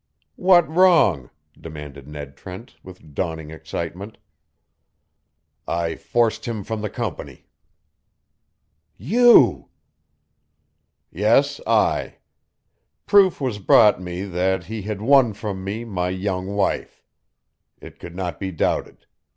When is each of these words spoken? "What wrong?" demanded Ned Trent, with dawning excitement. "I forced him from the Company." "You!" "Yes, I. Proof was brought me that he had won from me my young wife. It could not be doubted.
"What 0.35 0.67
wrong?" 0.67 1.29
demanded 1.55 2.07
Ned 2.07 2.35
Trent, 2.35 2.75
with 2.81 3.13
dawning 3.13 3.51
excitement. 3.51 4.17
"I 5.67 5.95
forced 5.95 6.45
him 6.45 6.63
from 6.63 6.81
the 6.81 6.89
Company." 6.89 7.45
"You!" 8.97 9.69
"Yes, 11.11 11.61
I. 11.67 12.15
Proof 13.05 13.39
was 13.39 13.59
brought 13.59 14.01
me 14.01 14.23
that 14.23 14.63
he 14.63 14.81
had 14.81 15.01
won 15.03 15.33
from 15.33 15.63
me 15.63 15.85
my 15.85 16.09
young 16.09 16.47
wife. 16.47 17.03
It 17.79 17.99
could 17.99 18.15
not 18.15 18.39
be 18.39 18.49
doubted. 18.51 19.05